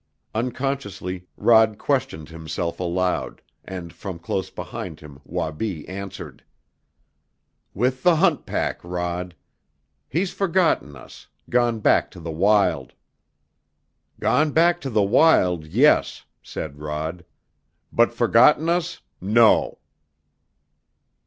[0.33, 6.43] Unconsciously Rod questioned himself aloud, and from close behind him Wabi answered.
[7.75, 9.35] "With the hunt pack, Rod.
[10.09, 12.93] He's forgotten us; gone back to the wild."
[14.19, 17.23] "Gone back to the wild, yes," said Rod;
[17.93, 19.77] "but forgotten us, no!"